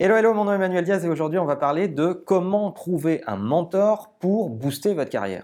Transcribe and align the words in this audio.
Hello, 0.00 0.14
hello, 0.14 0.32
mon 0.32 0.44
nom 0.44 0.52
est 0.52 0.54
Emmanuel 0.54 0.84
Diaz 0.84 1.04
et 1.04 1.08
aujourd'hui 1.08 1.40
on 1.40 1.44
va 1.44 1.56
parler 1.56 1.88
de 1.88 2.12
comment 2.12 2.70
trouver 2.70 3.20
un 3.26 3.34
mentor 3.34 4.12
pour 4.20 4.48
booster 4.48 4.94
votre 4.94 5.10
carrière. 5.10 5.42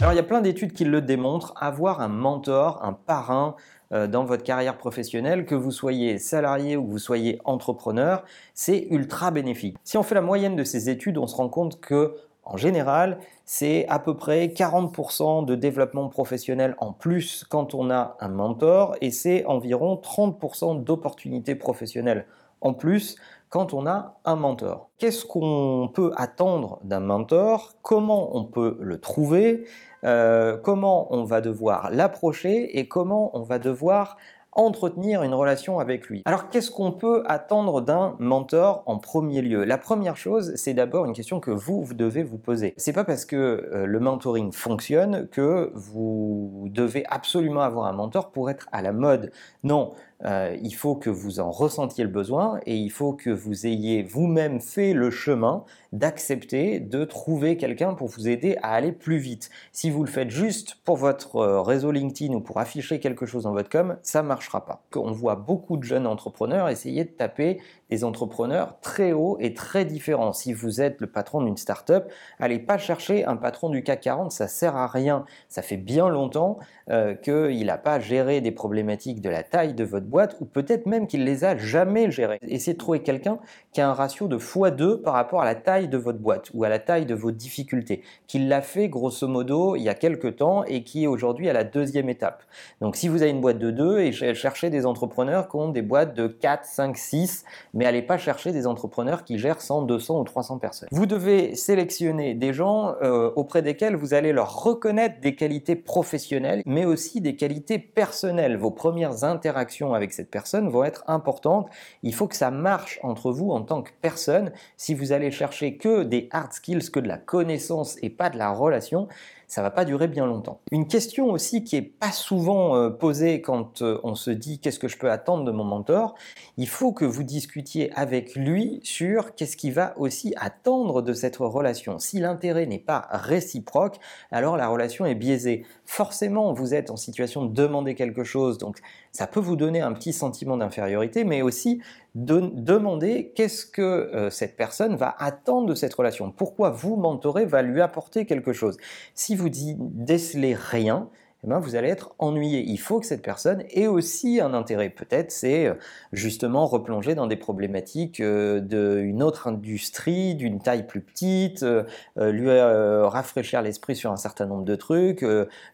Alors 0.00 0.14
il 0.14 0.16
y 0.16 0.18
a 0.18 0.22
plein 0.22 0.40
d'études 0.40 0.72
qui 0.72 0.86
le 0.86 1.02
démontrent, 1.02 1.52
avoir 1.60 2.00
un 2.00 2.08
mentor, 2.08 2.82
un 2.82 2.94
parrain 2.94 3.54
euh, 3.92 4.06
dans 4.06 4.24
votre 4.24 4.44
carrière 4.44 4.78
professionnelle, 4.78 5.44
que 5.44 5.54
vous 5.54 5.70
soyez 5.70 6.16
salarié 6.16 6.78
ou 6.78 6.86
que 6.86 6.90
vous 6.90 6.98
soyez 6.98 7.38
entrepreneur, 7.44 8.24
c'est 8.54 8.86
ultra 8.88 9.30
bénéfique. 9.30 9.76
Si 9.84 9.98
on 9.98 10.02
fait 10.02 10.14
la 10.14 10.22
moyenne 10.22 10.56
de 10.56 10.64
ces 10.64 10.88
études, 10.88 11.18
on 11.18 11.26
se 11.26 11.36
rend 11.36 11.50
compte 11.50 11.80
que 11.80 12.14
en 12.44 12.56
général, 12.56 13.18
c'est 13.44 13.86
à 13.88 13.98
peu 13.98 14.16
près 14.16 14.46
40% 14.48 15.44
de 15.44 15.54
développement 15.54 16.08
professionnel 16.08 16.74
en 16.78 16.92
plus 16.92 17.44
quand 17.48 17.74
on 17.74 17.90
a 17.90 18.16
un 18.20 18.28
mentor 18.28 18.96
et 19.00 19.10
c'est 19.10 19.44
environ 19.46 19.94
30% 19.94 20.82
d'opportunités 20.82 21.54
professionnelles 21.54 22.26
en 22.60 22.74
plus 22.74 23.16
quand 23.48 23.74
on 23.74 23.86
a 23.86 24.16
un 24.24 24.36
mentor. 24.36 24.88
Qu'est-ce 24.98 25.26
qu'on 25.26 25.90
peut 25.92 26.10
attendre 26.16 26.80
d'un 26.84 27.00
mentor? 27.00 27.74
Comment 27.82 28.34
on 28.36 28.44
peut 28.44 28.78
le 28.80 28.98
trouver? 28.98 29.66
Euh, 30.04 30.56
Comment 30.56 31.14
on 31.14 31.24
va 31.24 31.40
devoir 31.40 31.90
l'approcher 31.90 32.78
Et 32.78 32.88
comment 32.88 33.36
on 33.36 33.42
va 33.42 33.58
devoir 33.58 34.16
entretenir 34.52 35.22
une 35.22 35.34
relation 35.34 35.78
avec 35.78 36.06
lui. 36.08 36.22
Alors 36.24 36.50
qu'est-ce 36.50 36.70
qu'on 36.70 36.92
peut 36.92 37.22
attendre 37.26 37.80
d'un 37.80 38.16
mentor 38.18 38.82
en 38.86 38.98
premier 38.98 39.42
lieu? 39.42 39.64
La 39.64 39.78
première 39.78 40.16
chose, 40.16 40.52
c'est 40.56 40.74
d'abord 40.74 41.04
une 41.06 41.14
question 41.14 41.40
que 41.40 41.50
vous, 41.50 41.82
vous 41.82 41.94
devez 41.94 42.22
vous 42.22 42.38
poser. 42.38 42.74
C'est 42.76 42.92
pas 42.92 43.04
parce 43.04 43.24
que 43.24 43.36
euh, 43.36 43.86
le 43.86 44.00
mentoring 44.00 44.52
fonctionne 44.52 45.28
que 45.28 45.72
vous 45.74 46.68
devez 46.70 47.04
absolument 47.08 47.62
avoir 47.62 47.86
un 47.86 47.92
mentor 47.92 48.30
pour 48.30 48.50
être 48.50 48.68
à 48.72 48.82
la 48.82 48.92
mode. 48.92 49.32
Non, 49.64 49.92
euh, 50.24 50.56
il 50.62 50.74
faut 50.74 50.94
que 50.94 51.10
vous 51.10 51.40
en 51.40 51.50
ressentiez 51.50 52.04
le 52.04 52.10
besoin 52.10 52.60
et 52.66 52.76
il 52.76 52.90
faut 52.90 53.12
que 53.12 53.30
vous 53.30 53.66
ayez 53.66 54.02
vous-même 54.02 54.60
fait 54.60 54.92
le 54.92 55.10
chemin 55.10 55.64
d'accepter 55.92 56.78
de 56.78 57.04
trouver 57.04 57.56
quelqu'un 57.56 57.94
pour 57.94 58.08
vous 58.08 58.28
aider 58.28 58.56
à 58.62 58.72
aller 58.72 58.92
plus 58.92 59.18
vite. 59.18 59.50
Si 59.72 59.90
vous 59.90 60.04
le 60.04 60.10
faites 60.10 60.30
juste 60.30 60.76
pour 60.84 60.96
votre 60.96 61.36
euh, 61.36 61.60
réseau 61.60 61.90
LinkedIn 61.90 62.34
ou 62.34 62.40
pour 62.40 62.58
afficher 62.58 63.00
quelque 63.00 63.26
chose 63.26 63.44
dans 63.44 63.52
votre 63.52 63.68
com, 63.68 63.96
ça 64.02 64.22
ne 64.22 64.28
marchera 64.42 64.64
pas. 64.64 64.82
On 64.96 65.12
voit 65.12 65.36
beaucoup 65.36 65.76
de 65.76 65.84
jeunes 65.84 66.06
entrepreneurs 66.06 66.68
essayer 66.68 67.04
de 67.04 67.10
taper 67.10 67.60
des 67.90 68.02
entrepreneurs 68.02 68.80
très 68.80 69.12
hauts 69.12 69.36
et 69.38 69.54
très 69.54 69.84
différents. 69.84 70.32
Si 70.32 70.52
vous 70.52 70.80
êtes 70.80 71.00
le 71.00 71.06
patron 71.06 71.42
d'une 71.42 71.56
startup, 71.56 72.04
allez 72.40 72.58
pas 72.58 72.78
chercher 72.78 73.24
un 73.24 73.36
patron 73.36 73.68
du 73.68 73.84
CAC 73.84 74.00
40, 74.00 74.32
ça 74.32 74.48
sert 74.48 74.74
à 74.76 74.88
rien. 74.88 75.24
Ça 75.48 75.62
fait 75.62 75.76
bien 75.76 76.08
longtemps 76.08 76.58
euh, 76.90 77.14
qu'il 77.14 77.66
n'a 77.66 77.78
pas 77.78 78.00
géré 78.00 78.40
des 78.40 78.50
problématiques 78.50 79.20
de 79.20 79.28
la 79.28 79.44
taille 79.44 79.74
de 79.74 79.84
votre 79.84 80.06
boîte 80.06 80.36
ou 80.40 80.44
peut-être 80.44 80.86
même 80.86 81.06
qu'il 81.06 81.24
les 81.24 81.44
a 81.44 81.56
jamais 81.56 82.10
gérées. 82.10 82.38
Essayez 82.42 82.72
de 82.72 82.78
trouver 82.78 83.02
quelqu'un 83.02 83.38
qui 83.72 83.80
a 83.80 83.88
un 83.88 83.92
ratio 83.92 84.26
de 84.26 84.38
x2 84.38 85.02
par 85.02 85.14
rapport 85.14 85.42
à 85.42 85.44
la 85.44 85.54
taille 85.54 85.86
de 85.86 85.98
votre 85.98 86.18
boîte 86.18 86.50
ou 86.54 86.64
à 86.64 86.68
la 86.68 86.78
taille 86.78 87.06
de 87.06 87.14
vos 87.14 87.30
difficultés, 87.30 88.02
qui 88.26 88.38
l'a 88.40 88.62
fait 88.62 88.88
grosso 88.88 89.28
modo 89.28 89.76
il 89.76 89.82
y 89.82 89.88
a 89.88 89.94
quelques 89.94 90.36
temps 90.36 90.64
et 90.64 90.82
qui 90.82 91.04
est 91.04 91.06
aujourd'hui 91.06 91.48
à 91.48 91.52
la 91.52 91.64
deuxième 91.64 92.08
étape. 92.08 92.42
Donc 92.80 92.96
si 92.96 93.08
vous 93.08 93.22
avez 93.22 93.30
une 93.30 93.40
boîte 93.40 93.58
de 93.58 93.70
2 93.70 94.00
et 94.00 94.31
cherchez 94.34 94.70
des 94.70 94.86
entrepreneurs 94.86 95.48
qui 95.48 95.56
ont 95.56 95.68
des 95.68 95.82
boîtes 95.82 96.14
de 96.14 96.26
4, 96.26 96.64
5, 96.64 96.96
6, 96.96 97.44
mais 97.74 97.86
allez 97.86 98.02
pas 98.02 98.18
chercher 98.18 98.52
des 98.52 98.66
entrepreneurs 98.66 99.24
qui 99.24 99.38
gèrent 99.38 99.60
100, 99.60 99.82
200 99.82 100.20
ou 100.20 100.24
300 100.24 100.58
personnes. 100.58 100.88
Vous 100.92 101.06
devez 101.06 101.54
sélectionner 101.54 102.34
des 102.34 102.52
gens 102.52 102.94
euh, 103.02 103.30
auprès 103.36 103.62
desquels 103.62 103.96
vous 103.96 104.14
allez 104.14 104.32
leur 104.32 104.62
reconnaître 104.62 105.20
des 105.20 105.34
qualités 105.34 105.76
professionnelles, 105.76 106.62
mais 106.66 106.84
aussi 106.84 107.20
des 107.20 107.36
qualités 107.36 107.78
personnelles. 107.78 108.56
Vos 108.56 108.70
premières 108.70 109.24
interactions 109.24 109.94
avec 109.94 110.12
cette 110.12 110.30
personne 110.30 110.68
vont 110.68 110.84
être 110.84 111.04
importantes. 111.06 111.68
Il 112.02 112.14
faut 112.14 112.28
que 112.28 112.36
ça 112.36 112.50
marche 112.50 112.98
entre 113.02 113.30
vous 113.30 113.50
en 113.50 113.62
tant 113.62 113.82
que 113.82 113.90
personne. 114.00 114.52
Si 114.76 114.94
vous 114.94 115.12
allez 115.12 115.30
chercher 115.30 115.76
que 115.76 116.02
des 116.02 116.28
hard 116.30 116.52
skills, 116.52 116.90
que 116.90 117.00
de 117.00 117.08
la 117.08 117.18
connaissance 117.18 117.96
et 118.02 118.10
pas 118.10 118.30
de 118.30 118.38
la 118.38 118.50
relation, 118.50 119.08
ça 119.52 119.60
va 119.60 119.70
pas 119.70 119.84
durer 119.84 120.08
bien 120.08 120.24
longtemps. 120.24 120.62
Une 120.70 120.88
question 120.88 121.30
aussi 121.30 121.62
qui 121.62 121.76
est 121.76 121.82
pas 121.82 122.10
souvent 122.10 122.74
euh, 122.74 122.88
posée 122.88 123.42
quand 123.42 123.82
euh, 123.82 124.00
on 124.02 124.14
se 124.14 124.30
dit 124.30 124.58
qu'est-ce 124.58 124.78
que 124.78 124.88
je 124.88 124.96
peux 124.96 125.10
attendre 125.10 125.44
de 125.44 125.50
mon 125.50 125.62
mentor, 125.62 126.14
il 126.56 126.66
faut 126.66 126.92
que 126.92 127.04
vous 127.04 127.22
discutiez 127.22 127.92
avec 127.92 128.34
lui 128.34 128.80
sur 128.82 129.34
qu'est-ce 129.34 129.58
qu'il 129.58 129.74
va 129.74 129.92
aussi 129.98 130.32
attendre 130.38 131.02
de 131.02 131.12
cette 131.12 131.36
relation. 131.36 131.98
Si 131.98 132.18
l'intérêt 132.18 132.64
n'est 132.64 132.78
pas 132.78 133.06
réciproque, 133.10 133.98
alors 134.30 134.56
la 134.56 134.68
relation 134.68 135.04
est 135.04 135.14
biaisée. 135.14 135.66
Forcément, 135.84 136.54
vous 136.54 136.72
êtes 136.72 136.90
en 136.90 136.96
situation 136.96 137.44
de 137.44 137.52
demander 137.52 137.94
quelque 137.94 138.24
chose, 138.24 138.56
donc 138.56 138.78
ça 139.12 139.26
peut 139.26 139.40
vous 139.40 139.56
donner 139.56 139.82
un 139.82 139.92
petit 139.92 140.12
sentiment 140.12 140.56
d'infériorité, 140.56 141.24
mais 141.24 141.42
aussi 141.42 141.80
de 142.14 142.40
demander 142.40 143.32
qu'est-ce 143.34 143.66
que 143.66 143.82
euh, 143.82 144.30
cette 144.30 144.56
personne 144.56 144.96
va 144.96 145.14
attendre 145.18 145.66
de 145.68 145.74
cette 145.74 145.94
relation. 145.94 146.30
Pourquoi 146.30 146.70
vous 146.70 146.96
mentorez 146.96 147.44
va 147.44 147.62
lui 147.62 147.80
apporter 147.82 148.26
quelque 148.26 148.52
chose? 148.52 148.78
Si 149.14 149.36
vous 149.36 149.48
décelez 149.50 150.54
rien, 150.54 151.08
eh 151.44 151.48
ben, 151.48 151.58
vous 151.58 151.74
allez 151.74 151.88
être 151.88 152.14
ennuyé. 152.20 152.62
Il 152.64 152.76
faut 152.76 153.00
que 153.00 153.06
cette 153.06 153.22
personne 153.22 153.64
ait 153.70 153.88
aussi 153.88 154.40
un 154.40 154.54
intérêt. 154.54 154.90
Peut-être 154.90 155.32
c'est 155.32 155.66
euh, 155.66 155.74
justement 156.12 156.66
replonger 156.66 157.16
dans 157.16 157.26
des 157.26 157.34
problématiques 157.36 158.20
euh, 158.20 158.60
d'une 158.60 159.24
autre 159.24 159.48
industrie, 159.48 160.36
d'une 160.36 160.60
taille 160.60 160.86
plus 160.86 161.00
petite, 161.00 161.64
euh, 161.64 161.82
lui 162.16 162.48
rafraîchir 162.52 163.60
l'esprit 163.60 163.96
sur 163.96 164.12
un 164.12 164.16
certain 164.16 164.46
nombre 164.46 164.64
de 164.64 164.76
trucs, 164.76 165.24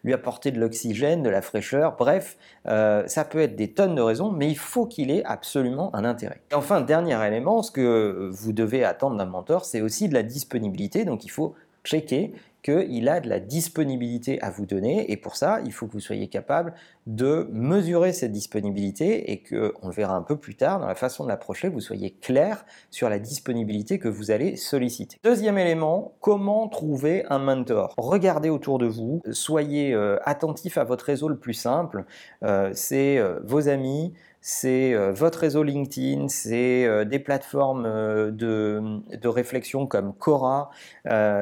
lui 0.03 0.13
apporter 0.13 0.51
de 0.51 0.59
l'oxygène, 0.59 1.21
de 1.21 1.29
la 1.29 1.41
fraîcheur. 1.41 1.95
Bref, 1.97 2.37
ça 2.65 3.25
peut 3.29 3.39
être 3.39 3.55
des 3.55 3.71
tonnes 3.71 3.95
de 3.95 4.01
raisons, 4.01 4.31
mais 4.31 4.49
il 4.49 4.57
faut 4.57 4.85
qu'il 4.85 5.11
ait 5.11 5.23
absolument 5.25 5.93
un 5.95 6.05
intérêt. 6.05 6.41
Et 6.51 6.55
enfin, 6.55 6.81
dernier 6.81 7.25
élément, 7.25 7.61
ce 7.61 7.71
que 7.71 8.29
vous 8.31 8.53
devez 8.53 8.83
attendre 8.83 9.17
d'un 9.17 9.25
mentor, 9.25 9.65
c'est 9.65 9.81
aussi 9.81 10.09
de 10.09 10.13
la 10.13 10.23
disponibilité. 10.23 11.05
Donc 11.05 11.25
il 11.25 11.29
faut 11.29 11.55
checker 11.83 12.33
qu'il 12.63 13.07
a 13.09 13.19
de 13.19 13.29
la 13.29 13.39
disponibilité 13.39 14.41
à 14.41 14.49
vous 14.49 14.65
donner. 14.65 15.11
Et 15.11 15.17
pour 15.17 15.35
ça, 15.35 15.59
il 15.65 15.71
faut 15.71 15.87
que 15.87 15.93
vous 15.93 15.99
soyez 15.99 16.27
capable 16.27 16.73
de 17.07 17.47
mesurer 17.51 18.13
cette 18.13 18.31
disponibilité 18.31 19.31
et 19.31 19.41
que, 19.41 19.73
on 19.81 19.87
le 19.87 19.93
verra 19.93 20.15
un 20.15 20.21
peu 20.21 20.37
plus 20.37 20.55
tard, 20.55 20.79
dans 20.79 20.87
la 20.87 20.95
façon 20.95 21.23
de 21.23 21.29
l'approcher, 21.29 21.69
vous 21.69 21.81
soyez 21.81 22.11
clair 22.11 22.65
sur 22.91 23.09
la 23.09 23.19
disponibilité 23.19 23.97
que 23.99 24.07
vous 24.07 24.31
allez 24.31 24.55
solliciter. 24.55 25.17
Deuxième 25.23 25.57
élément, 25.57 26.13
comment 26.19 26.67
trouver 26.67 27.25
un 27.29 27.39
mentor? 27.39 27.93
Regardez 27.97 28.49
autour 28.49 28.77
de 28.77 28.85
vous, 28.85 29.21
soyez 29.31 29.93
euh, 29.93 30.17
attentif 30.23 30.77
à 30.77 30.83
votre 30.83 31.05
réseau 31.05 31.29
le 31.29 31.37
plus 31.37 31.53
simple, 31.53 32.05
euh, 32.43 32.69
c'est 32.73 33.17
euh, 33.17 33.39
vos 33.43 33.67
amis, 33.69 34.13
c'est 34.41 34.95
votre 35.11 35.39
réseau 35.39 35.63
LinkedIn, 35.63 36.29
c'est 36.29 37.05
des 37.05 37.19
plateformes 37.19 37.85
euh, 37.85 38.31
de, 38.31 39.27
réflexion 39.27 39.85
comme 39.85 40.13
Quora, 40.13 40.69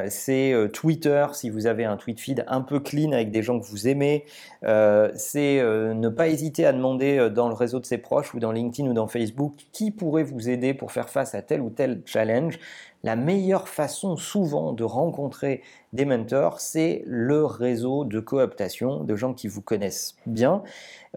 c'est 0.10 0.56
Twitter 0.74 1.07
si 1.34 1.50
vous 1.50 1.68
avez 1.68 1.86
un 1.86 1.98
tweet 1.98 2.20
feed 2.20 2.46
un 2.48 2.62
peu 2.62 2.80
clean 2.80 3.12
avec 3.12 3.32
des 3.32 3.44
gens 3.44 3.60
que 3.60 3.66
vous 3.66 3.88
aimez, 3.88 4.26
c'est 4.64 5.62
ne 5.62 6.10
pas 6.10 6.28
hésiter 6.28 6.66
à 6.66 6.74
demander 6.74 7.30
dans 7.30 7.48
le 7.48 7.54
réseau 7.54 7.80
de 7.80 7.86
ses 7.86 7.98
proches 7.98 8.34
ou 8.34 8.40
dans 8.40 8.52
LinkedIn 8.52 8.90
ou 8.90 8.94
dans 8.94 9.08
Facebook 9.08 9.54
qui 9.72 9.92
pourrait 9.92 10.24
vous 10.24 10.50
aider 10.50 10.74
pour 10.74 10.92
faire 10.92 11.10
face 11.10 11.36
à 11.36 11.42
tel 11.42 11.62
ou 11.62 11.70
tel 11.70 12.02
challenge 12.06 12.60
la 13.04 13.16
meilleure 13.16 13.70
façon 13.70 14.16
souvent 14.16 14.74
de 14.74 14.84
rencontrer 14.84 15.62
des 15.94 16.06
mentors, 16.06 16.60
c'est 16.60 17.04
le 17.06 17.46
réseau 17.46 18.06
de 18.06 18.20
cooptation 18.20 19.04
de 19.04 19.16
gens 19.16 19.34
qui 19.34 19.48
vous 19.48 19.62
connaissent 19.62 20.16
bien. 20.26 20.64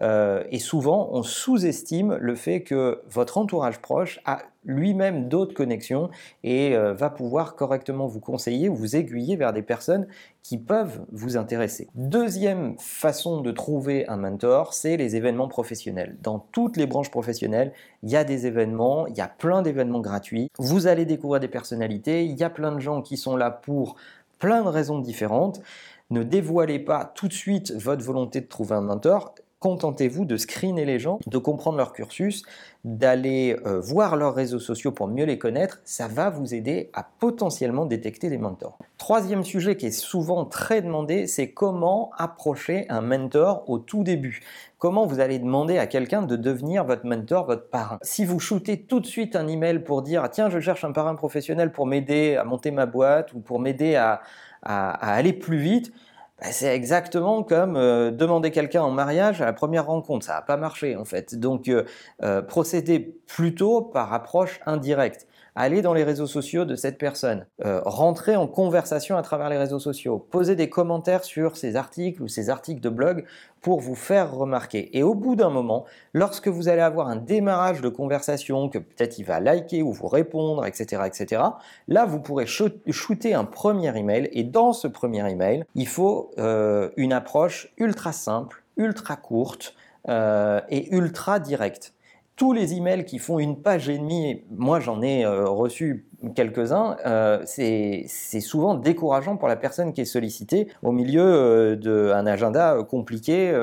Euh, 0.01 0.43
et 0.51 0.59
souvent, 0.59 1.09
on 1.11 1.23
sous-estime 1.23 2.15
le 2.15 2.35
fait 2.35 2.61
que 2.61 3.01
votre 3.09 3.37
entourage 3.37 3.79
proche 3.79 4.19
a 4.25 4.39
lui-même 4.65 5.27
d'autres 5.27 5.53
connexions 5.53 6.09
et 6.43 6.75
euh, 6.75 6.93
va 6.93 7.09
pouvoir 7.09 7.55
correctement 7.55 8.07
vous 8.07 8.19
conseiller 8.19 8.69
ou 8.69 8.75
vous 8.75 8.95
aiguiller 8.95 9.35
vers 9.35 9.53
des 9.53 9.61
personnes 9.61 10.07
qui 10.43 10.57
peuvent 10.57 11.01
vous 11.11 11.37
intéresser. 11.37 11.87
Deuxième 11.95 12.75
façon 12.77 13.41
de 13.41 13.51
trouver 13.51 14.07
un 14.07 14.17
mentor, 14.17 14.73
c'est 14.73 14.97
les 14.97 15.15
événements 15.15 15.47
professionnels. 15.47 16.17
Dans 16.21 16.39
toutes 16.39 16.77
les 16.77 16.87
branches 16.87 17.11
professionnelles, 17.11 17.73
il 18.03 18.09
y 18.09 18.15
a 18.15 18.23
des 18.23 18.47
événements, 18.47 19.07
il 19.07 19.15
y 19.15 19.21
a 19.21 19.27
plein 19.27 19.61
d'événements 19.61 20.01
gratuits. 20.01 20.49
Vous 20.57 20.87
allez 20.87 21.05
découvrir 21.05 21.39
des 21.39 21.47
personnalités, 21.47 22.25
il 22.25 22.37
y 22.37 22.43
a 22.43 22.49
plein 22.49 22.71
de 22.71 22.79
gens 22.79 23.01
qui 23.01 23.17
sont 23.17 23.35
là 23.35 23.51
pour 23.51 23.95
plein 24.39 24.63
de 24.63 24.67
raisons 24.67 24.99
différentes. 24.99 25.61
Ne 26.09 26.23
dévoilez 26.23 26.79
pas 26.79 27.05
tout 27.05 27.27
de 27.27 27.33
suite 27.33 27.71
votre 27.71 28.03
volonté 28.03 28.41
de 28.41 28.47
trouver 28.47 28.75
un 28.75 28.81
mentor 28.81 29.33
contentez-vous 29.61 30.25
de 30.25 30.37
screener 30.37 30.85
les 30.85 30.97
gens, 30.97 31.19
de 31.27 31.37
comprendre 31.37 31.77
leur 31.77 31.93
cursus, 31.93 32.43
d'aller 32.83 33.55
euh, 33.67 33.79
voir 33.79 34.15
leurs 34.15 34.33
réseaux 34.33 34.59
sociaux 34.59 34.91
pour 34.91 35.07
mieux 35.07 35.23
les 35.23 35.37
connaître. 35.37 35.79
Ça 35.85 36.07
va 36.07 36.31
vous 36.31 36.55
aider 36.55 36.89
à 36.93 37.07
potentiellement 37.19 37.85
détecter 37.85 38.29
des 38.29 38.39
mentors. 38.39 38.79
Troisième 38.97 39.43
sujet 39.43 39.77
qui 39.77 39.85
est 39.85 39.91
souvent 39.91 40.45
très 40.45 40.81
demandé, 40.81 41.27
c'est 41.27 41.51
comment 41.51 42.09
approcher 42.17 42.87
un 42.89 43.01
mentor 43.01 43.63
au 43.69 43.77
tout 43.77 44.03
début. 44.03 44.41
Comment 44.79 45.05
vous 45.05 45.19
allez 45.19 45.37
demander 45.37 45.77
à 45.77 45.85
quelqu'un 45.85 46.23
de 46.23 46.35
devenir 46.35 46.83
votre 46.83 47.05
mentor, 47.05 47.45
votre 47.45 47.69
parrain? 47.69 47.99
Si 48.01 48.25
vous 48.25 48.39
shootez 48.39 48.81
tout 48.81 48.99
de 48.99 49.05
suite 49.05 49.35
un 49.35 49.47
email 49.47 49.83
pour 49.83 50.01
dire 50.01 50.27
tiens 50.31 50.49
je 50.49 50.59
cherche 50.59 50.83
un 50.83 50.91
parrain 50.91 51.13
professionnel 51.13 51.71
pour 51.71 51.85
m'aider 51.85 52.35
à 52.35 52.43
monter 52.45 52.71
ma 52.71 52.87
boîte 52.87 53.31
ou 53.33 53.39
pour 53.41 53.59
m'aider 53.59 53.93
à 53.95 54.21
aller 54.63 55.33
plus 55.33 55.57
vite, 55.57 55.93
bah, 56.41 56.51
c'est 56.51 56.75
exactement 56.75 57.43
comme 57.43 57.75
euh, 57.75 58.09
demander 58.09 58.49
quelqu'un 58.49 58.81
en 58.81 58.89
mariage 58.89 59.41
à 59.41 59.45
la 59.45 59.53
première 59.53 59.85
rencontre. 59.85 60.25
Ça 60.25 60.33
n'a 60.33 60.41
pas 60.41 60.57
marché 60.57 60.95
en 60.95 61.05
fait. 61.05 61.35
Donc 61.35 61.67
euh, 61.67 61.83
euh, 62.23 62.41
procédez 62.41 62.99
plutôt 63.27 63.81
par 63.81 64.11
approche 64.11 64.59
indirecte. 64.65 65.27
Allez 65.55 65.81
dans 65.81 65.93
les 65.93 66.03
réseaux 66.03 66.27
sociaux 66.27 66.65
de 66.65 66.75
cette 66.75 66.97
personne. 66.97 67.45
rentrez 67.63 68.35
en 68.35 68.47
conversation 68.47 69.17
à 69.17 69.21
travers 69.21 69.49
les 69.49 69.57
réseaux 69.57 69.79
sociaux. 69.79 70.25
Posez 70.31 70.55
des 70.55 70.69
commentaires 70.69 71.23
sur 71.23 71.57
ces 71.57 71.75
articles 71.75 72.23
ou 72.23 72.27
ces 72.27 72.49
articles 72.49 72.81
de 72.81 72.89
blog 72.89 73.25
pour 73.61 73.79
vous 73.79 73.95
faire 73.95 74.33
remarquer. 74.33 74.97
Et 74.97 75.03
au 75.03 75.13
bout 75.13 75.35
d'un 75.35 75.49
moment, 75.49 75.85
lorsque 76.13 76.47
vous 76.47 76.67
allez 76.67 76.81
avoir 76.81 77.07
un 77.07 77.15
démarrage 77.15 77.81
de 77.81 77.89
conversation, 77.89 78.69
que 78.69 78.79
peut-être 78.79 79.19
il 79.19 79.25
va 79.25 79.39
liker 79.39 79.83
ou 79.83 79.91
vous 79.91 80.07
répondre, 80.07 80.65
etc., 80.65 81.03
etc., 81.05 81.41
là, 81.87 82.05
vous 82.05 82.19
pourrez 82.19 82.45
shooter 82.47 83.33
un 83.33 83.45
premier 83.45 83.95
email. 83.97 84.29
Et 84.31 84.43
dans 84.43 84.73
ce 84.73 84.87
premier 84.87 85.29
email, 85.29 85.65
il 85.75 85.87
faut 85.87 86.31
euh, 86.37 86.89
une 86.97 87.13
approche 87.13 87.71
ultra 87.77 88.11
simple, 88.11 88.63
ultra 88.77 89.15
courte 89.15 89.75
euh, 90.09 90.61
et 90.69 90.93
ultra 90.95 91.39
directe 91.39 91.93
tous 92.35 92.53
les 92.53 92.73
emails 92.73 93.05
qui 93.05 93.19
font 93.19 93.39
une 93.39 93.61
page 93.61 93.89
et 93.89 93.97
demie, 93.97 94.43
moi 94.49 94.79
j'en 94.79 95.01
ai 95.01 95.25
euh, 95.25 95.45
reçu 95.45 96.07
quelques-uns, 96.35 96.97
euh, 97.05 97.41
c'est 97.45 98.07
souvent 98.39 98.75
décourageant 98.75 99.37
pour 99.37 99.47
la 99.47 99.55
personne 99.55 99.93
qui 99.93 100.01
est 100.01 100.05
sollicitée 100.05 100.67
au 100.81 100.91
milieu 100.91 101.23
euh, 101.23 101.75
d'un 101.75 102.25
agenda 102.25 102.77
compliqué 102.89 103.53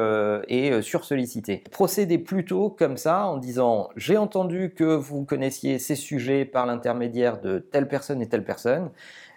et 0.48 0.82
sursollicité. 0.82 1.64
Procédez 1.70 2.18
plutôt 2.18 2.70
comme 2.70 2.96
ça 2.96 3.26
en 3.26 3.36
disant 3.36 3.88
j'ai 3.96 4.16
entendu 4.16 4.72
que 4.74 4.84
vous 4.84 5.24
connaissiez 5.24 5.78
ces 5.78 5.94
sujets 5.94 6.44
par 6.44 6.66
l'intermédiaire 6.66 7.40
de 7.40 7.58
telle 7.58 7.88
personne 7.88 8.22
et 8.22 8.28
telle 8.28 8.44
personne. 8.44 8.90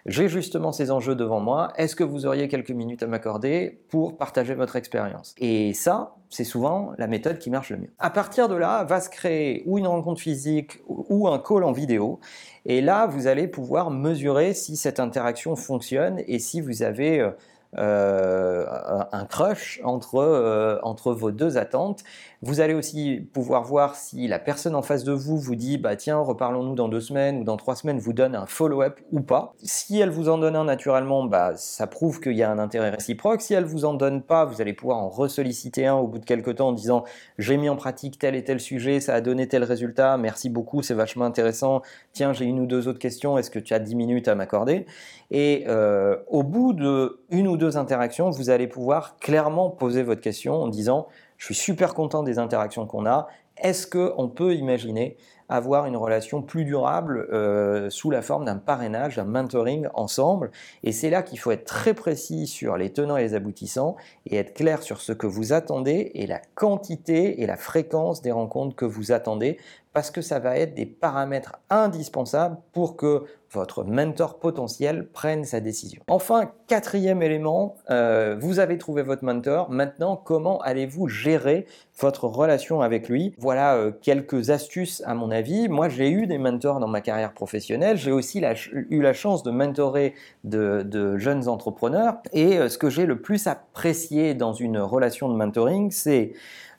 J'ai 0.05 0.29
justement 0.29 0.71
ces 0.71 0.89
enjeux 0.89 1.15
devant 1.15 1.39
moi. 1.39 1.73
Est-ce 1.77 1.95
que 1.95 2.03
vous 2.03 2.25
auriez 2.25 2.47
quelques 2.47 2.71
minutes 2.71 3.03
à 3.03 3.07
m'accorder 3.07 3.81
pour 3.89 4.17
partager 4.17 4.55
votre 4.55 4.75
expérience? 4.75 5.35
Et 5.37 5.73
ça, 5.73 6.15
c'est 6.31 6.45
souvent 6.45 6.93
la 6.97 7.07
méthode 7.07 7.37
qui 7.37 7.49
marche 7.49 7.69
le 7.69 7.77
mieux. 7.77 7.91
À 7.99 8.09
partir 8.09 8.47
de 8.47 8.55
là, 8.55 8.83
va 8.85 8.99
se 9.01 9.09
créer 9.09 9.63
ou 9.67 9.77
une 9.77 9.85
rencontre 9.85 10.21
physique 10.21 10.79
ou 10.87 11.27
un 11.27 11.37
call 11.37 11.63
en 11.63 11.73
vidéo. 11.73 12.19
Et 12.65 12.81
là, 12.81 13.05
vous 13.05 13.27
allez 13.27 13.47
pouvoir 13.47 13.91
mesurer 13.91 14.53
si 14.53 14.77
cette 14.77 14.99
interaction 14.99 15.55
fonctionne 15.55 16.21
et 16.27 16.39
si 16.39 16.61
vous 16.61 16.83
avez 16.83 17.29
euh, 17.77 18.65
un 19.13 19.25
crush 19.25 19.79
entre, 19.85 20.15
euh, 20.15 20.77
entre 20.83 21.13
vos 21.13 21.31
deux 21.31 21.57
attentes. 21.57 22.03
Vous 22.41 22.59
allez 22.59 22.73
aussi 22.73 23.29
pouvoir 23.33 23.63
voir 23.63 23.95
si 23.95 24.27
la 24.27 24.39
personne 24.39 24.75
en 24.75 24.81
face 24.81 25.03
de 25.03 25.13
vous 25.13 25.37
vous 25.37 25.55
dit 25.55 25.77
bah 25.77 25.95
tiens 25.95 26.17
reparlons-nous 26.17 26.73
dans 26.75 26.89
deux 26.89 26.99
semaines 26.99 27.39
ou 27.39 27.43
dans 27.43 27.55
trois 27.55 27.75
semaines 27.75 27.99
vous 27.99 28.13
donne 28.13 28.35
un 28.35 28.45
follow-up 28.45 28.99
ou 29.11 29.21
pas. 29.21 29.53
Si 29.63 29.99
elle 29.99 30.09
vous 30.09 30.27
en 30.27 30.37
donne 30.37 30.55
un 30.55 30.65
naturellement, 30.65 31.23
bah 31.23 31.53
ça 31.55 31.87
prouve 31.87 32.19
qu'il 32.19 32.33
y 32.33 32.43
a 32.43 32.51
un 32.51 32.59
intérêt 32.59 32.89
réciproque. 32.89 33.41
Si 33.41 33.53
elle 33.53 33.63
vous 33.63 33.85
en 33.85 33.93
donne 33.93 34.23
pas, 34.23 34.43
vous 34.43 34.59
allez 34.59 34.73
pouvoir 34.73 34.97
en 34.97 35.09
ressolliciter 35.09 35.85
un 35.85 35.95
au 35.95 36.07
bout 36.07 36.19
de 36.19 36.25
quelques 36.25 36.55
temps 36.55 36.69
en 36.69 36.73
disant 36.73 37.05
j'ai 37.37 37.57
mis 37.57 37.69
en 37.69 37.75
pratique 37.75 38.17
tel 38.19 38.35
et 38.35 38.43
tel 38.43 38.59
sujet, 38.59 38.99
ça 38.99 39.13
a 39.13 39.21
donné 39.21 39.47
tel 39.47 39.63
résultat, 39.63 40.17
merci 40.17 40.49
beaucoup, 40.49 40.81
c'est 40.81 40.95
vachement 40.95 41.25
intéressant. 41.25 41.83
Tiens 42.11 42.33
j'ai 42.33 42.45
une 42.45 42.59
ou 42.59 42.65
deux 42.65 42.87
autres 42.87 42.99
questions, 42.99 43.37
est-ce 43.37 43.51
que 43.51 43.59
tu 43.59 43.73
as 43.73 43.79
dix 43.79 43.95
minutes 43.95 44.27
à 44.27 44.35
m'accorder? 44.35 44.87
Et 45.29 45.63
euh, 45.67 46.17
au 46.27 46.43
bout 46.43 46.73
de 46.73 47.21
une 47.29 47.47
ou 47.47 47.55
deux 47.55 47.60
interactions, 47.77 48.29
vous 48.29 48.49
allez 48.49 48.67
pouvoir 48.67 49.17
clairement 49.19 49.69
poser 49.69 50.03
votre 50.03 50.21
question 50.21 50.55
en 50.55 50.67
disant 50.67 51.07
je 51.37 51.45
suis 51.45 51.55
super 51.55 51.93
content 51.93 52.21
des 52.21 52.37
interactions 52.37 52.85
qu'on 52.85 53.05
a. 53.05 53.27
Est-ce 53.57 53.87
qu'on 53.87 54.29
peut 54.29 54.53
imaginer 54.53 55.17
avoir 55.49 55.85
une 55.85 55.97
relation 55.97 56.41
plus 56.41 56.65
durable 56.65 57.27
euh, 57.33 57.89
sous 57.89 58.09
la 58.09 58.21
forme 58.21 58.45
d'un 58.45 58.57
parrainage, 58.57 59.15
d'un 59.15 59.25
mentoring 59.25 59.87
ensemble? 59.93 60.51
Et 60.83 60.91
c'est 60.91 61.09
là 61.09 61.23
qu'il 61.23 61.39
faut 61.39 61.51
être 61.51 61.65
très 61.65 61.93
précis 61.93 62.47
sur 62.47 62.77
les 62.77 62.91
tenants 62.91 63.17
et 63.17 63.23
les 63.23 63.33
aboutissants 63.33 63.95
et 64.25 64.37
être 64.37 64.53
clair 64.53 64.83
sur 64.83 65.01
ce 65.01 65.13
que 65.13 65.27
vous 65.27 65.51
attendez 65.51 66.11
et 66.13 66.27
la 66.27 66.39
quantité 66.55 67.41
et 67.41 67.45
la 67.45 67.57
fréquence 67.57 68.21
des 68.21 68.31
rencontres 68.31 68.75
que 68.75 68.85
vous 68.85 69.11
attendez 69.11 69.57
parce 69.93 70.11
que 70.11 70.21
ça 70.21 70.39
va 70.39 70.57
être 70.57 70.73
des 70.73 70.85
paramètres 70.85 71.59
indispensables 71.69 72.57
pour 72.73 72.95
que 72.95 73.25
votre 73.51 73.83
mentor 73.83 74.39
potentiel 74.39 75.07
prenne 75.07 75.43
sa 75.43 75.59
décision. 75.59 76.01
Enfin, 76.07 76.51
quatrième 76.67 77.21
élément, 77.21 77.75
euh, 77.89 78.37
vous 78.39 78.59
avez 78.59 78.77
trouvé 78.77 79.01
votre 79.01 79.25
mentor. 79.25 79.69
Maintenant, 79.69 80.15
comment 80.15 80.59
allez-vous 80.61 81.09
gérer 81.09 81.65
votre 81.99 82.25
relation 82.25 82.81
avec 82.81 83.09
lui? 83.09 83.35
Voilà 83.37 83.75
euh, 83.75 83.91
quelques 83.91 84.51
astuces 84.51 85.03
à 85.05 85.15
mon 85.15 85.31
avis. 85.31 85.67
Moi, 85.67 85.89
j'ai 85.89 86.09
eu 86.09 86.27
des 86.27 86.37
mentors 86.37 86.79
dans 86.79 86.87
ma 86.87 87.01
carrière 87.01 87.33
professionnelle. 87.33 87.97
J'ai 87.97 88.13
aussi 88.13 88.41
eu 88.71 89.01
la 89.01 89.13
chance 89.13 89.43
de 89.43 89.51
mentorer 89.51 90.15
de, 90.45 91.17
jeunes 91.17 91.49
entrepreneurs. 91.49 92.17
Et 92.31 92.57
euh, 92.57 92.69
ce 92.69 92.77
que 92.77 92.89
j'ai 92.89 93.05
le 93.05 93.19
plus 93.19 93.47
apprécié 93.47 94.33
dans 94.33 94.53
une 94.53 94.77
relation 94.77 95.27
de 95.27 95.35
mentoring, 95.35 95.91
c'est 95.91 96.31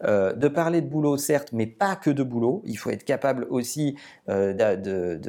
euh, 0.05 0.33
de 0.33 0.49
parler 0.49 0.81
de 0.81 0.89
boulot, 0.89 1.17
certes, 1.17 1.51
mais 1.53 1.67
pas 1.67 1.97
que 1.97 2.11
de 2.11 2.23
boulot. 2.23 2.63
Il 2.65 2.77
faut 2.77 2.91
être 2.91 3.05
capable 3.05 3.47
aussi 3.51 3.97
euh, 4.29 4.53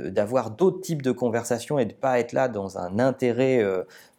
d'avoir 0.09 0.51
d'autres 0.51 0.81
types 0.81 1.01
de 1.01 1.11
conversations 1.11 1.77
et 1.79 1.85
de 1.85 1.93
pas 1.93 2.19
être 2.19 2.33
là 2.33 2.47
dans 2.47 2.77
un 2.77 2.99
intérêt 2.99 3.63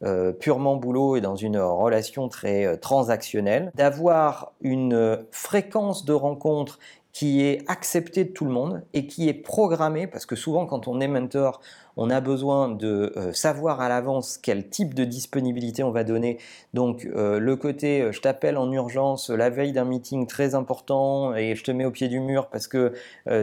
euh, 0.02 0.32
purement 0.32 0.76
boulot 0.76 1.16
et 1.16 1.20
dans 1.20 1.36
une 1.36 1.58
relation 1.58 2.28
très 2.28 2.76
transactionnelle. 2.78 3.72
D'avoir 3.74 4.52
une 4.60 5.24
fréquence 5.30 6.04
de 6.04 6.12
rencontres 6.12 6.78
qui 7.12 7.42
est 7.42 7.62
acceptée 7.68 8.24
de 8.24 8.30
tout 8.30 8.44
le 8.44 8.50
monde 8.50 8.82
et 8.92 9.06
qui 9.06 9.28
est 9.28 9.34
programmée, 9.34 10.08
parce 10.08 10.26
que 10.26 10.34
souvent 10.34 10.66
quand 10.66 10.88
on 10.88 11.00
est 11.00 11.08
mentor, 11.08 11.60
on 11.96 12.10
a 12.10 12.20
besoin 12.20 12.68
de 12.68 13.12
euh, 13.16 13.32
savoir 13.32 13.80
à 13.80 13.88
l'avance 13.88 14.38
quel 14.38 14.68
type 14.68 14.94
de 14.94 15.04
disponibilité 15.04 15.82
on 15.82 15.90
va 15.90 16.04
donner. 16.04 16.38
Donc 16.72 17.06
euh, 17.06 17.38
le 17.38 17.56
côté 17.56 18.02
euh, 18.02 18.12
je 18.12 18.20
t'appelle 18.20 18.56
en 18.56 18.70
urgence 18.72 19.30
la 19.30 19.50
veille 19.50 19.72
d'un 19.72 19.84
meeting 19.84 20.26
très 20.26 20.54
important 20.54 21.34
et 21.34 21.54
je 21.54 21.62
te 21.62 21.70
mets 21.70 21.84
au 21.84 21.90
pied 21.90 22.08
du 22.08 22.20
mur 22.20 22.48
parce 22.48 22.68
que 22.68 22.92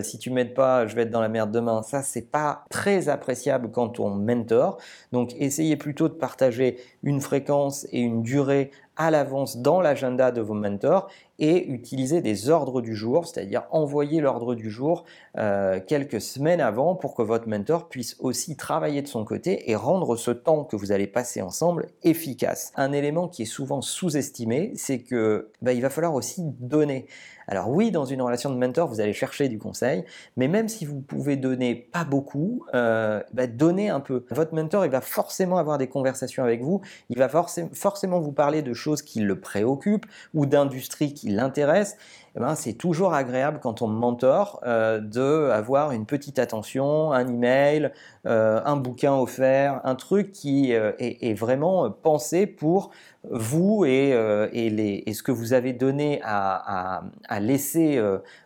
si 0.02 0.18
tu 0.18 0.30
m'aides 0.30 0.54
pas, 0.54 0.88
je 0.88 0.96
vais 0.96 1.04
être 1.04 1.12
dans 1.12 1.22
la 1.22 1.30
merde 1.30 1.52
demain. 1.52 1.82
Ça 1.84 2.04
c'est 2.04 2.30
pas 2.30 2.66
très 2.70 3.10
appréciable 3.10 3.72
quand 3.72 4.00
on 4.00 4.10
mentor. 4.10 4.78
Donc 5.12 5.34
essayez 5.40 5.76
plutôt 5.76 6.08
de 6.08 6.14
partager 6.14 6.78
une 7.04 7.22
fréquence 7.22 7.88
et 7.92 8.00
une 8.00 8.22
durée 8.22 8.72
à 8.98 9.10
l'avance 9.10 9.58
dans 9.58 9.82
l'agenda 9.82 10.32
de 10.32 10.42
vos 10.42 10.54
mentors 10.54 11.10
et 11.40 11.68
utiliser 11.68 12.22
des 12.22 12.50
ordres 12.50 12.82
du 12.82 12.96
jour, 12.96 13.26
c'est-à-dire 13.26 13.64
envoyer 13.72 14.22
l'ordre 14.22 14.54
du 14.54 14.70
jour 14.70 15.06
quelques 15.88 16.22
semaines 16.22 16.62
avant 16.62 16.96
pour 16.96 17.16
que 17.16 17.22
votre 17.22 17.48
mentor 17.48 17.90
puisse 17.90 18.16
aussi 18.20 18.41
travailler 18.56 19.02
de 19.02 19.08
son 19.08 19.24
côté 19.26 19.70
et 19.70 19.76
rendre 19.76 20.16
ce 20.16 20.32
temps 20.32 20.64
que 20.64 20.76
vous 20.76 20.92
allez 20.92 21.08
passer 21.08 21.42
ensemble 21.42 21.88
efficace. 22.04 22.72
Un 22.76 22.92
élément 22.92 23.28
qui 23.28 23.44
est 23.44 23.46
souvent 23.46 23.82
sous-estimé, 23.82 24.74
c'est 24.76 25.00
que 25.00 25.52
bah, 25.62 25.74
il 25.74 25.82
va 25.82 25.90
falloir 25.90 26.14
aussi 26.14 26.42
donner. 26.60 27.08
Alors 27.48 27.70
oui, 27.70 27.92
dans 27.92 28.06
une 28.06 28.22
relation 28.22 28.50
de 28.50 28.56
mentor, 28.56 28.88
vous 28.88 29.02
allez 29.02 29.14
chercher 29.14 29.50
du 29.50 29.58
conseil, 29.58 30.06
mais 30.38 30.48
même 30.48 30.70
si 30.70 30.86
vous 30.86 31.02
pouvez 31.02 31.36
donner 31.36 31.76
pas 31.76 32.06
beaucoup, 32.06 32.66
euh, 32.74 33.22
bah, 33.34 33.48
donnez 33.48 33.90
un 33.90 34.00
peu. 34.00 34.26
Votre 34.30 34.54
mentor, 34.54 34.86
il 34.86 34.92
va 34.92 35.02
forcément 35.02 35.58
avoir 35.58 35.78
des 35.78 35.88
conversations 35.88 36.44
avec 36.44 36.62
vous, 36.62 36.82
il 37.10 37.18
va 37.18 37.30
forcément 37.30 38.20
vous 38.20 38.32
parler 38.32 38.62
de 38.62 38.74
choses 38.74 39.02
qui 39.02 39.22
le 39.22 39.40
préoccupent 39.40 40.06
ou 40.34 40.46
d'industries 40.46 41.14
qui 41.14 41.30
l'intéressent. 41.30 41.98
Eh 42.36 42.40
ben, 42.40 42.56
c'est 42.56 42.74
toujours 42.74 43.14
agréable 43.14 43.60
quand 43.62 43.82
on 43.82 43.88
mentor 43.88 44.62
euh, 44.66 45.02
de 45.02 45.50
avoir 45.50 45.92
une 45.92 46.06
petite 46.06 46.40
attention, 46.40 47.12
un 47.12 47.28
email, 47.28 47.92
euh, 48.26 48.62
un 48.64 48.78
bouquin 48.78 49.14
offert, 49.14 49.82
un 49.84 49.96
truc 49.96 50.32
qui 50.32 50.74
euh, 50.74 50.94
est, 50.98 51.34
vraiment 51.34 51.92
pensé 51.92 52.48
pour 52.48 52.92
vous 53.30 53.84
et, 53.86 54.14
ce 54.14 55.24
que 55.24 55.32
vous 55.34 55.52
avez 55.52 55.74
donné 55.74 56.22
à, 56.24 57.04
laisser 57.42 58.02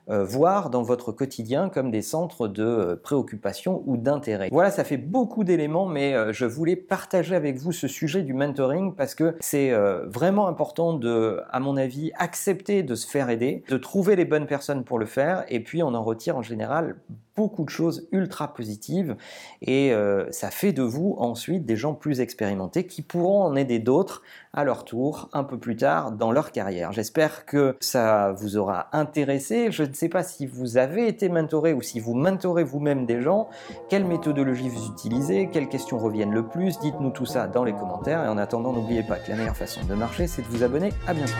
voir 0.08 0.70
dans 0.70 0.84
votre 0.84 1.12
quotidien 1.12 1.70
comme 1.70 1.92
des 1.92 2.02
centres 2.02 2.48
de 2.48 3.00
préoccupation 3.04 3.84
ou 3.86 3.98
d'intérêt. 3.98 4.50
Voilà, 4.52 4.72
ça 4.72 4.84
fait 4.84 4.98
beaucoup 4.98 5.44
d'éléments, 5.44 5.86
mais 5.86 6.34
je 6.34 6.46
voulais 6.46 6.76
partager 6.76 7.36
avec 7.36 7.58
vous 7.58 7.72
ce 7.72 7.88
sujet 7.88 8.22
du 8.22 8.34
mentoring 8.34 8.94
parce 8.96 9.16
que 9.16 9.36
c'est 9.40 9.72
vraiment 10.06 10.48
important 10.48 10.94
de, 10.94 11.42
à 11.50 11.60
mon 11.60 11.78
avis, 11.78 12.12
accepter 12.18 12.84
de 12.84 12.96
se 12.96 13.08
faire 13.08 13.30
aider, 13.30 13.64
de 13.70 13.78
trouver 13.78 14.16
les 14.16 14.26
bonnes 14.26 14.48
personnes 14.48 14.84
pour 14.84 15.00
le 15.00 15.06
faire, 15.06 15.44
et 15.50 15.60
puis 15.60 15.84
on 15.84 15.94
en 15.94 16.04
retire 16.04 16.38
en 16.38 16.42
général 16.42 16.96
beaucoup 17.36 17.64
de 17.64 17.70
choses 17.70 18.08
ultra 18.12 18.54
positives, 18.54 19.16
et 19.62 19.94
euh, 19.94 20.32
ça 20.32 20.52
fait 20.52 20.74
de 20.74 20.84
vous 20.84 21.16
ensuite 21.18 21.66
des 21.66 21.76
gens 21.76 21.94
plus 21.94 22.22
expérimentés 22.22 22.86
qui 22.86 23.02
pourront 23.02 23.44
en 23.44 23.56
aider 23.56 23.80
d'autres 23.80 24.22
à 24.54 24.64
leur 24.64 24.86
tour 24.86 25.30
un 25.34 25.44
peu 25.44 25.58
plus 25.58 25.76
tard 25.76 26.14
dans 26.14 26.32
leur 26.32 26.52
carrière. 26.52 26.94
J'espère 26.94 27.46
que 27.46 27.76
ça 27.82 28.32
vous 28.32 28.56
aura 28.56 28.88
intéressé. 28.94 29.70
Je 29.70 29.84
ne 29.84 29.94
sais 29.94 30.08
pas 30.08 30.24
si 30.24 30.46
vous 30.46 30.78
avez 30.78 31.08
été 31.08 31.28
mentoré 31.28 31.74
ou 31.74 31.82
si 31.82 32.00
vous 32.00 32.14
mentorez 32.14 32.64
vous-même 32.64 33.06
des 33.06 33.22
gens, 33.22 33.50
quelle 33.90 34.06
méthodologie 34.06 34.70
vous 34.70 34.88
utilisez, 34.88 35.50
quelles 35.52 35.68
questions 35.68 35.98
reviennent 35.98 36.32
le 36.32 36.48
plus? 36.48 36.80
Dites-nous 36.80 37.12
tout 37.12 37.26
ça 37.26 37.48
dans 37.48 37.66
les 37.66 37.74
commentaires, 37.74 38.24
et 38.24 38.30
en 38.30 38.38
attendant, 38.38 38.72
n'oubliez 38.72 39.04
pas 39.04 39.18
que 39.18 39.30
la 39.30 39.38
meilleure 39.38 39.58
façon 39.58 39.82
de 39.86 39.94
marcher, 39.94 40.28
c'est 40.28 40.42
de 40.42 40.48
vous 40.48 40.64
abonner. 40.64 40.94
À 41.06 41.14
bientôt. 41.14 41.34